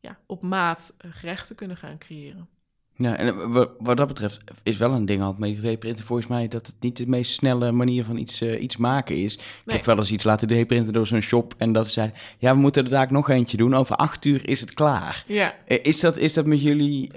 [0.00, 2.48] ja, op maat gerechten kunnen gaan creëren.
[2.96, 6.66] Ja, en wat dat betreft is wel een ding altijd met 3D-printen volgens mij dat
[6.66, 9.34] het niet de meest snelle manier van iets, iets maken is.
[9.64, 12.54] Ik heb wel eens iets laten 3D-printen door zo'n shop en dat ze zeiden, ja,
[12.54, 13.74] we moeten er daar nog eentje doen.
[13.74, 15.24] Over acht uur is het klaar.
[15.26, 15.54] Ja.
[15.66, 17.10] is, dat, is dat met jullie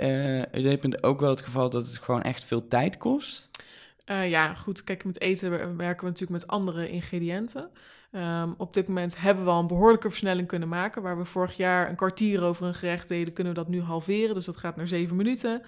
[0.51, 3.49] 3D-printen ook wel het geval dat het gewoon echt veel tijd kost?
[4.11, 4.83] Uh, ja, goed.
[4.83, 7.69] Kijk, met eten werken we natuurlijk met andere ingrediënten.
[8.11, 11.01] Um, op dit moment hebben we al een behoorlijke versnelling kunnen maken.
[11.01, 14.35] Waar we vorig jaar een kwartier over een gerecht deden, kunnen we dat nu halveren.
[14.35, 15.61] Dus dat gaat naar zeven minuten.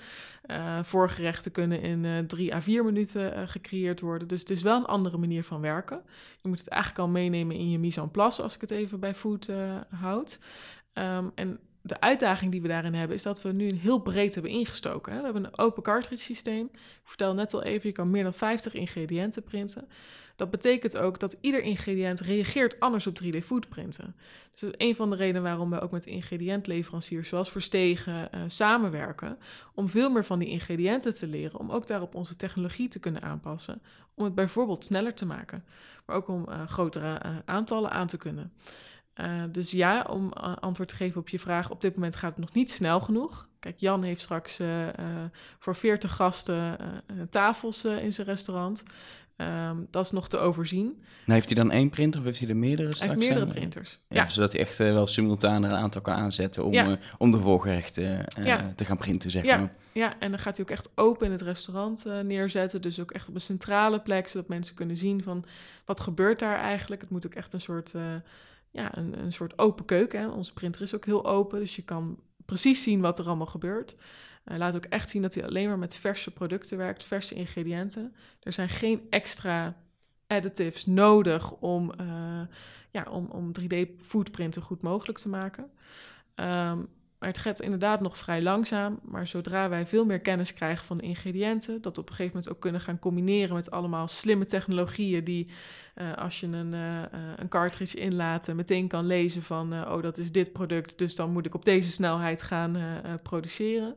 [0.45, 4.27] Uh, voorgerechten kunnen in uh, drie à vier minuten gecreëerd worden.
[4.27, 6.01] Dus het is wel een andere manier van werken.
[6.41, 8.99] Je moet het eigenlijk al meenemen in je mise en place, als ik het even
[8.99, 9.51] bij food
[9.89, 10.39] houd.
[10.93, 14.33] Um, en de uitdaging die we daarin hebben, is dat we nu een heel breed
[14.33, 15.17] hebben ingestoken.
[15.17, 16.69] We hebben een open cartridge systeem.
[16.73, 19.87] Ik vertel net al even, je kan meer dan 50 ingrediënten printen.
[20.39, 24.15] Dat betekent ook dat ieder ingrediënt reageert anders op 3D foodprinten.
[24.51, 28.41] Dus dat is een van de redenen waarom we ook met ingrediëntleveranciers zoals Verstegen uh,
[28.47, 29.37] samenwerken.
[29.73, 31.59] Om veel meer van die ingrediënten te leren.
[31.59, 33.81] Om ook daarop onze technologie te kunnen aanpassen.
[34.13, 35.63] Om het bijvoorbeeld sneller te maken.
[36.05, 38.51] Maar ook om uh, grotere uh, aantallen aan te kunnen.
[39.21, 42.29] Uh, dus ja, om uh, antwoord te geven op je vraag, op dit moment gaat
[42.29, 43.47] het nog niet snel genoeg.
[43.59, 44.87] Kijk, Jan heeft straks uh,
[45.59, 46.77] voor 40 gasten
[47.29, 48.83] tafels in zijn restaurant.
[49.41, 50.85] Um, dat is nog te overzien.
[50.85, 53.11] Nou, heeft hij dan één printer of heeft hij er meerdere straks?
[53.11, 54.29] Hij heeft meerdere printers, ja, ja.
[54.29, 56.97] Zodat hij echt wel simultaan een aantal kan aanzetten om, ja.
[57.17, 58.73] om de voorgerechten ja.
[58.75, 59.73] te gaan printen, zeg maar.
[59.91, 62.81] Ja, en dan gaat hij ook echt open in het restaurant neerzetten.
[62.81, 65.45] Dus ook echt op een centrale plek, zodat mensen kunnen zien van...
[65.85, 67.01] wat gebeurt daar eigenlijk?
[67.01, 67.93] Het moet ook echt een soort
[68.71, 70.19] ja, een, een soort open keuken.
[70.19, 70.27] Hè.
[70.27, 73.97] Onze printer is ook heel open, dus je kan precies zien wat er allemaal gebeurt.
[74.43, 78.15] Hij laat ook echt zien dat hij alleen maar met verse producten werkt, verse ingrediënten.
[78.39, 79.77] Er zijn geen extra
[80.27, 82.41] additives nodig om, uh,
[82.91, 85.71] ja, om, om 3D-foodprinten goed mogelijk te maken.
[86.35, 86.87] Um,
[87.19, 88.99] maar het gaat inderdaad nog vrij langzaam.
[89.03, 92.53] Maar zodra wij veel meer kennis krijgen van de ingrediënten, dat op een gegeven moment
[92.53, 95.47] ook kunnen gaan combineren met allemaal slimme technologieën die,
[95.95, 97.01] uh, als je een, uh,
[97.35, 101.31] een cartridge inlaat, meteen kan lezen van, uh, oh dat is dit product, dus dan
[101.31, 102.77] moet ik op deze snelheid gaan
[103.23, 103.95] produceren.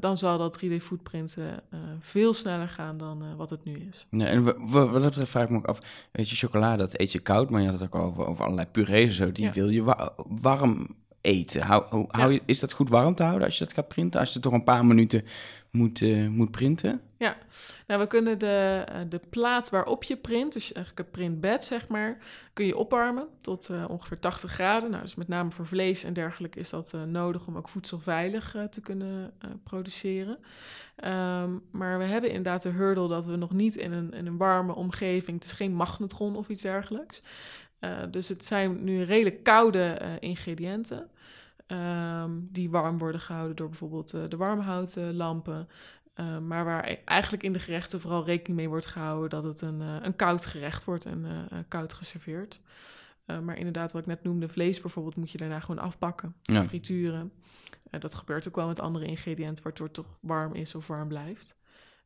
[0.00, 1.62] dan zal dat 3D-footprinten
[2.00, 4.06] veel sneller gaan dan wat het nu is.
[4.10, 5.78] Ja, en wat dat vraag ik me ook af,
[6.12, 8.68] weet je, chocolade, dat eet je koud, maar je had het ook over, over allerlei
[8.68, 9.52] purees en zo, die ja.
[9.52, 11.62] wil je wa warm eten?
[11.62, 14.20] Hou, hou je, is dat goed warm te houden als je dat gaat printen?
[14.20, 15.24] Als je toch een paar minuten
[15.70, 17.00] moet, eh, moet printen?
[17.18, 17.36] Ja,
[17.86, 21.88] nou, we kunnen de, eh, de plaat waarop je print, dus eigenlijk het printbed zeg
[21.88, 22.18] maar,
[22.52, 24.90] kun je opwarmen tot eh, ongeveer 80 graden.
[24.90, 28.64] Nou, dus met name voor vlees en dergelijke is dat nodig om ook voedselveilig eh,
[28.64, 29.32] te kunnen
[29.64, 30.38] produceren.
[30.96, 34.36] Ehm, maar we hebben inderdaad de hurdle dat we nog niet in een, in een
[34.36, 37.22] warme omgeving, het is geen magnetron of iets dergelijks.
[37.78, 41.10] Eh, dus het zijn nu redelijk koude eh, ingrediënten.
[41.66, 45.68] ehm, die warm worden gehouden door bijvoorbeeld eh, de warmhouten lampen.
[46.20, 49.60] Uh, maar waar e- eigenlijk in de gerechten vooral rekening mee wordt gehouden dat het
[49.60, 52.60] een, uh, een koud gerecht wordt en uh, koud geserveerd.
[53.26, 56.62] Uh, maar inderdaad, wat ik net noemde, vlees bijvoorbeeld, moet je daarna gewoon afbakken, Ja.
[56.62, 57.32] frituren.
[57.90, 61.08] Uh, dat gebeurt ook wel met andere ingrediënten, waardoor het toch warm is of warm
[61.08, 61.56] blijft.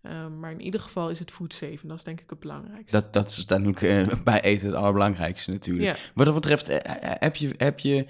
[0.02, 2.40] Uh, maar in ieder geval is het food safe en dat is denk ik het
[2.40, 3.00] belangrijkste.
[3.00, 5.96] Dat, dat is uiteindelijk eh, bij eten het allerbelangrijkste natuurlijk.
[5.96, 6.02] Ja.
[6.14, 8.06] Wat dat betreft, eh, eh, heb je, heb je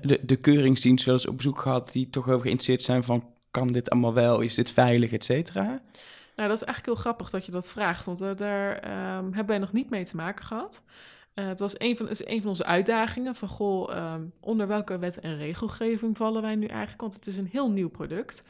[0.00, 3.66] de, de keuringsdienst wel eens op bezoek gehad die toch heel geïnteresseerd zijn van kan
[3.66, 5.82] dit allemaal wel, is dit veilig, et cetera?
[6.36, 8.74] Nou, dat is eigenlijk heel grappig dat je dat vraagt, want uh, daar
[9.18, 10.82] um, hebben wij nog niet mee te maken gehad.
[11.34, 14.66] Uh, het was een van, het is een van onze uitdagingen van, goh, um, onder
[14.66, 17.00] welke wet en regelgeving vallen wij nu eigenlijk?
[17.00, 18.44] Want het is een heel nieuw product.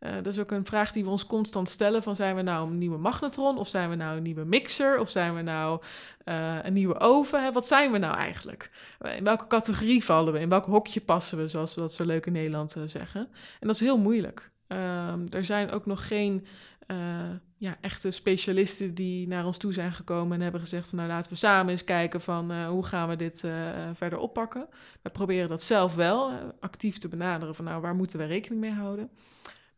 [0.00, 2.70] Uh, dat is ook een vraag die we ons constant stellen: van zijn we nou
[2.70, 5.80] een nieuwe magnetron, of zijn we nou een nieuwe mixer, of zijn we nou
[6.24, 7.42] uh, een nieuwe oven?
[7.42, 7.52] Hè?
[7.52, 8.70] Wat zijn we nou eigenlijk?
[9.16, 10.38] In welke categorie vallen we?
[10.38, 13.20] In welk hokje passen we, zoals we dat zo leuk in Nederland uh, zeggen?
[13.60, 14.50] En dat is heel moeilijk.
[14.68, 16.46] Um, er zijn ook nog geen
[17.56, 21.32] ja, echte specialisten die naar ons toe zijn gekomen en hebben gezegd van nou laten
[21.32, 23.44] we samen eens kijken van hoe gaan we dit
[23.94, 24.68] verder oppakken.
[25.02, 26.30] We proberen dat zelf wel
[26.60, 29.10] actief te benaderen van nou waar moeten we rekening mee houden.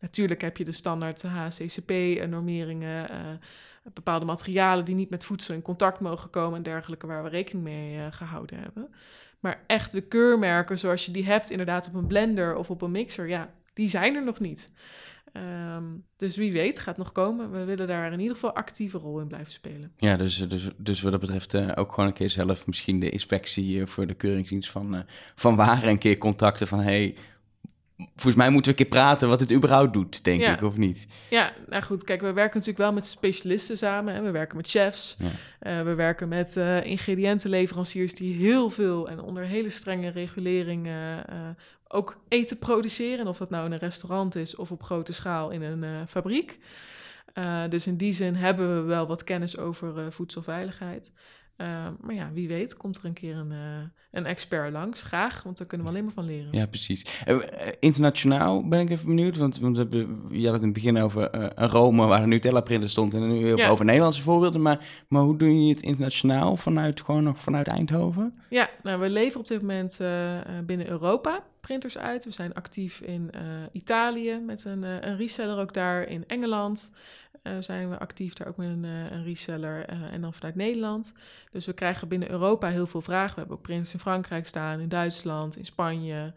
[0.00, 3.08] Natuurlijk heb je de standaard HCCP-normeringen,
[3.94, 7.64] bepaalde materialen die niet met voedsel in contact mogen komen en dergelijke waar we rekening
[7.64, 8.94] mee gehouden hebben.
[9.40, 12.90] Maar echt de keurmerken zoals je die hebt inderdaad op een blender of op een
[12.90, 14.72] mixer, ja, die zijn er nog niet.
[15.76, 17.50] Um, dus wie weet, gaat nog komen.
[17.50, 19.92] We willen daar in ieder geval actieve rol in blijven spelen.
[19.96, 23.10] Ja, dus, dus, dus wat dat betreft uh, ook gewoon een keer zelf misschien de
[23.10, 27.16] inspectie voor de keuringsdienst van, van waren een keer contacten van hey,
[28.06, 30.52] volgens mij moeten we een keer praten wat dit überhaupt doet, denk ja.
[30.52, 31.06] ik, of niet?
[31.30, 34.14] Ja, nou goed, kijk, we werken natuurlijk wel met specialisten samen.
[34.14, 34.22] Hè.
[34.22, 35.84] We werken met chefs, ja.
[35.84, 41.24] we werken met ingrediëntenleveranciers die heel veel en onder hele strenge reguleringen
[41.88, 43.18] ook eten produceren.
[43.18, 46.58] En of dat nou in een restaurant is of op grote schaal in een fabriek.
[47.68, 50.12] Dus in die zin hebben we wel wat kennis over
[51.60, 52.00] uh, voedselveiligheid.
[52.00, 53.52] maar ja, wie weet komt er een keer een,
[54.10, 55.02] een expert langs.
[55.02, 56.48] Graag, want daar kunnen we alleen maar van leren.
[56.52, 57.22] Ja, precies.
[57.24, 57.38] Eh,
[57.80, 59.36] internationaal ben ik even benieuwd.
[59.36, 61.28] Want, want we hebben, je had het in het begin over
[61.60, 63.14] een Rome waar een Nutella-printer stond.
[63.14, 63.68] En nu ja.
[63.68, 64.62] over Nederlandse voorbeelden.
[64.62, 68.34] Maar, maar hoe doe je het internationaal vanuit, gewoon nog vanuit Eindhoven?
[68.48, 69.98] Ja, nou, we leveren op dit moment
[70.66, 72.24] binnen Europa printers uit.
[72.24, 73.30] We zijn actief in
[73.72, 76.08] Italië met een, een, reseller ook daar.
[76.08, 76.92] In Engeland
[77.42, 79.84] uh, zijn we actief daar ook met een, een reseller.
[79.84, 81.14] en dan vanuit Nederland.
[81.50, 83.34] Dus we krijgen binnen Europa heel veel vragen.
[83.34, 86.32] We hebben ook printers in Frankrijk staan, in Duitsland, in Spanje,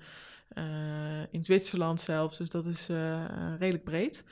[1.32, 2.38] in Zwitserland zelfs.
[2.38, 2.90] Dus dat is
[3.60, 4.26] redelijk breed.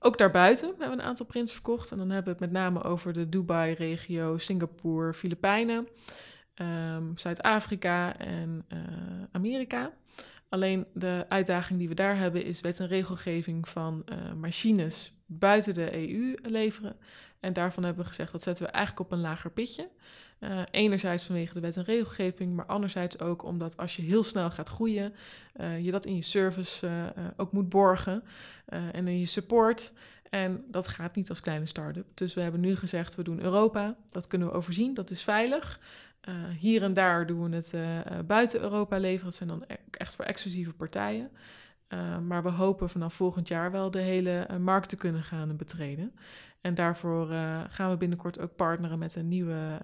[0.00, 1.92] Ook daarbuiten hebben we een aantal prints verkocht.
[1.92, 5.88] En dan hebben we het met name over de Dubai-regio, Singapore, Filipijnen,
[6.54, 8.66] um, Zuid-Afrika en
[9.32, 9.92] Amerika.
[10.48, 14.04] Alleen de uitdaging die we daar hebben is wet en regelgeving van
[14.36, 16.96] machines buiten de EU leveren.
[17.40, 19.88] En daarvan hebben we gezegd dat zetten we eigenlijk op een lager pitje.
[20.40, 24.50] Uh, enerzijds vanwege de wet en regelgeving, maar anderzijds ook omdat als je heel snel
[24.50, 25.14] gaat groeien,
[25.56, 28.24] uh, je dat in je service ook moet borgen
[28.66, 29.92] en in je support.
[30.30, 32.06] En dat gaat niet als kleine start-up.
[32.14, 33.96] Dus we hebben nu gezegd, we doen Europa.
[34.10, 35.80] Dat kunnen we overzien, dat is veilig.
[36.58, 37.74] Hier en daar doen we het
[38.26, 39.24] buiten Europa leveren.
[39.24, 41.30] Dat zijn dan echt voor exclusieve partijen.
[41.88, 46.12] Uh, maar we hopen vanaf volgend jaar wel de hele markt te kunnen gaan betreden.
[46.60, 47.26] En daarvoor
[47.68, 49.80] gaan we binnenkort ook partneren met een nieuwe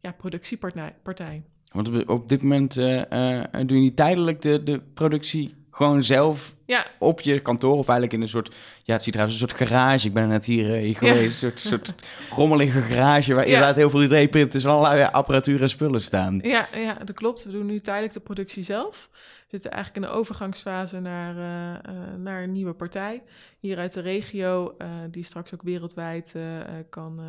[0.00, 1.42] ja, productiepartij.
[1.72, 6.86] Want op dit moment doen jullie tijdelijk de, de productie gewoon zelf ja.
[6.98, 9.60] op je kantoor of eigenlijk in een soort, ja, het ziet eruit als een soort
[9.60, 10.06] garage.
[10.06, 11.46] Ik ben net hier, hier geweest, ja.
[11.46, 13.52] een soort, soort rommelige garage waar ja.
[13.52, 16.38] inderdaad heel veel 3D-printers en allerlei apparatuur en spullen staan.
[16.42, 17.44] Ja, ja, dat klopt.
[17.44, 19.08] We doen nu tijdelijk de productie zelf.
[19.12, 23.22] We zitten eigenlijk in de overgangsfase naar, uh, uh, naar een nieuwe partij.
[23.58, 26.36] Hier uit de regio, uh, die straks ook wereldwijd
[26.90, 27.20] kan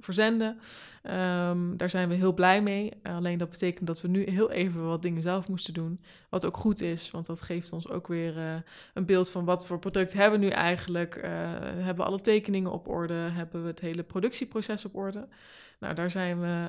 [0.00, 0.58] verzenden.
[1.02, 2.92] Um, daar zijn we heel blij mee.
[3.02, 6.00] alleen dat betekent dat we nu heel even wat dingen zelf moesten doen.
[6.28, 8.59] Wat ook goed is, want dat geeft ons ook weer
[8.94, 11.16] een beeld van wat voor product hebben we nu eigenlijk.
[11.16, 11.22] Uh,
[11.60, 13.14] hebben we alle tekeningen op orde?
[13.14, 15.28] Hebben we het hele productieproces op orde?
[15.78, 16.68] Nou, daar zijn we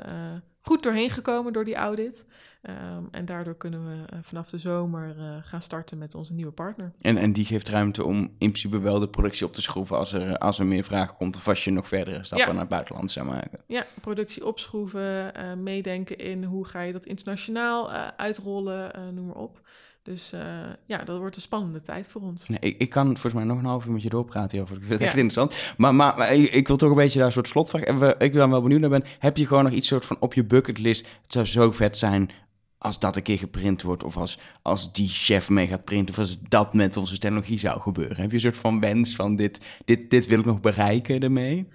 [0.61, 2.27] goed doorheen gekomen door die audit.
[2.69, 6.91] Um, en daardoor kunnen we vanaf de zomer gaan starten met onze nieuwe partner.
[7.01, 10.13] En, en die geeft ruimte om in principe wel de productie op te schroeven als
[10.13, 12.51] er, als er meer vragen komt of als je nog verdere stappen ja.
[12.51, 13.59] naar het buitenland zou maken.
[13.67, 19.61] Ja, productie opschroeven, meedenken in hoe ga je dat internationaal uitrollen, noem maar op.
[20.03, 20.41] Dus uh,
[20.85, 22.47] ja, dat wordt een spannende tijd voor ons.
[22.47, 24.75] Nee, ik, ik, kan volgens mij nog een half uur met je doorpraten hierover.
[24.75, 25.73] Ik vind het echt interessant.
[25.77, 27.81] Maar, maar, maar ik, ik, wil toch een beetje daar een soort slotvraag.
[27.81, 29.03] En ik ben wel benieuwd naar ben.
[29.19, 31.07] Heb je gewoon nog iets soort van op je bucketlist?
[31.21, 32.31] Het zou zo vet zijn
[32.77, 36.19] als dat een keer geprint wordt, of als, als die chef mee gaat printen, of
[36.19, 38.17] als dat met onze technologie zou gebeuren.
[38.17, 41.67] Heb je een soort van wens van dit, dit, dit wil ik nog bereiken ermee?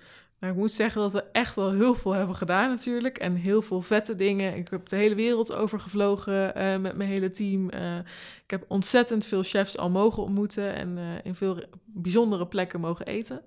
[0.49, 3.19] Ik moet zeggen dat we echt wel heel veel hebben gedaan natuurlijk.
[3.19, 4.57] En heel veel vette dingen.
[4.57, 7.71] Ik heb de hele wereld overgevlogen uh, met mijn hele team.
[7.75, 7.97] Uh,
[8.45, 13.07] ik heb ontzettend veel chefs al mogen ontmoeten en uh, in veel bijzondere plekken mogen
[13.07, 13.41] eten.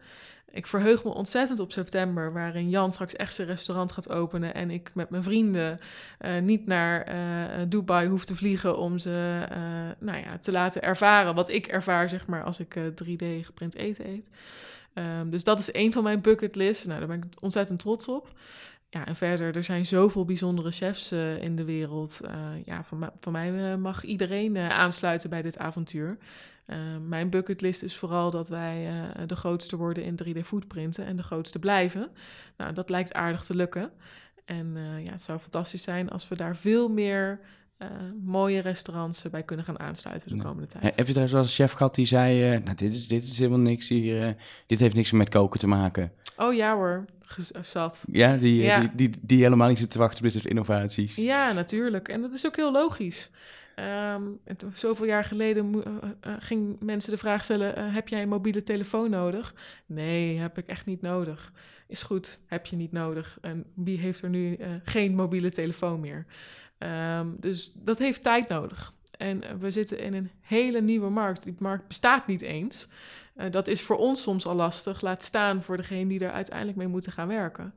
[0.51, 4.53] Ik verheug me ontzettend op september, waarin Jan straks echt zijn restaurant gaat openen.
[4.53, 5.77] En ik met mijn vrienden
[6.41, 7.15] niet naar
[7.69, 9.45] Dubai hoef te vliegen om ze
[9.99, 14.07] nou ja, te laten ervaren wat ik ervaar, zeg maar, als ik 3D geprint eten
[14.07, 14.29] eet.
[14.99, 16.85] Um, dus dat is een van mijn bucketlists.
[16.85, 18.31] Nou, daar ben ik ontzettend trots op.
[18.89, 22.19] Ja, en verder, er zijn zoveel bijzondere chefs in de wereld.
[22.65, 26.17] ja, van, van mij mag iedereen aansluiten bij dit avontuur.
[26.69, 31.15] Uh, mijn bucketlist is vooral dat wij uh, de grootste worden in 3D footprinten en
[31.15, 32.09] de grootste blijven.
[32.57, 33.91] Nou, dat lijkt aardig te lukken.
[34.45, 37.39] En uh, ja, het zou fantastisch zijn als we daar veel meer
[38.23, 40.95] mooie restaurants bij kunnen gaan aansluiten de komende tijd.
[40.95, 43.89] Heb je daar zoals chef gehad die zei, nou, dit, is, dit is helemaal niks
[43.89, 46.11] hier, dit heeft niks met koken te maken?
[46.37, 47.05] Oh ja hoor,
[47.61, 48.03] zat.
[48.11, 48.79] Ja, die, ja.
[48.79, 51.15] Die, die, die, helemaal niet zit te wachten op dit soort innovaties.
[51.15, 52.07] Ja, natuurlijk.
[52.07, 53.29] En dat is ook heel logisch.
[54.15, 54.39] Um,
[54.73, 58.63] zoveel jaar geleden uh, uh, ging mensen de vraag stellen: uh, heb jij een mobiele
[58.63, 59.53] telefoon nodig?
[59.85, 61.53] Nee, heb ik echt niet nodig.
[61.87, 63.37] Is goed, heb je niet nodig.
[63.41, 66.25] En wie heeft er nu geen mobiele telefoon meer?
[66.79, 68.93] Um, dus dat heeft tijd nodig.
[69.17, 71.43] En we zitten in een hele nieuwe markt.
[71.43, 72.87] Die markt bestaat niet eens.
[73.51, 75.01] dat is voor ons soms al lastig.
[75.01, 77.73] Laat staan voor degene die er uiteindelijk mee moeten gaan werken.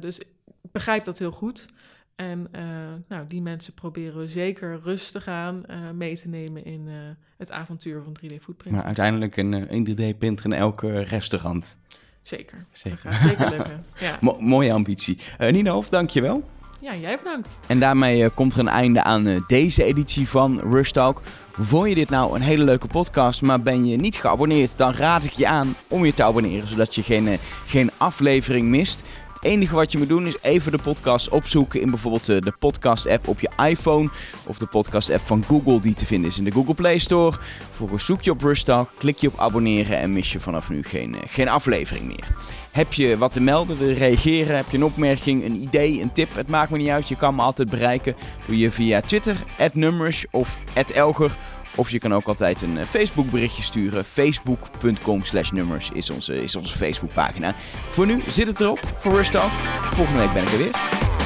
[0.00, 0.26] dus ik
[0.72, 1.68] begrijp dat heel goed.
[2.16, 2.62] En uh,
[3.08, 6.88] nou, die mensen proberen we zeker rustig aan mee te nemen in
[7.36, 8.76] het avontuur van 3D-footprint.
[8.76, 11.78] Maar uiteindelijk een, een 3D-printer in elk restaurant.
[12.22, 13.00] Zeker, zeker.
[13.02, 13.84] Dat gaat zeker lukken.
[13.98, 14.18] Ja.
[14.20, 15.18] Mo mooie ambitie.
[15.38, 16.44] Nina Hof, dankjewel.
[16.80, 17.58] Ja, jij bedankt.
[17.66, 21.20] En daarmee komt er een einde aan deze editie van Rush Talk.
[21.52, 25.24] Vond je dit nou een hele leuke podcast, maar ben je niet geabonneerd, dan raad
[25.24, 29.02] ik je aan om je te abonneren, zodat je geen, geen aflevering mist.
[29.36, 32.52] Het enige wat je moet doen is even de podcast opzoeken in bijvoorbeeld eh, de
[32.58, 34.08] podcast-app op je iPhone
[34.44, 37.36] of de podcast-app van Google die te vinden is in de Google Play Store.
[37.66, 41.14] Vervolgens zoek je op Rustalk, klik je op abonneren en mis je vanaf nu geen,
[41.14, 42.28] eh, geen aflevering meer.
[42.70, 46.34] Heb je wat te melden, wil reageren, heb je een opmerking, een idee, een tip?
[46.34, 48.16] Het maakt me niet uit, je kan me altijd bereiken.
[48.46, 49.36] Doe je via Twitter,
[49.72, 50.58] @numbers of
[50.94, 51.36] @elger
[51.76, 54.04] of je kan ook altijd een eh, Facebook berichtje sturen.
[54.04, 57.54] Facebook.com slash nummers is onze, is onze Facebookpagina.
[57.90, 59.50] Voor nu zit het erop voor Rush Talk.
[59.94, 61.25] Volgende week ben ik er weer.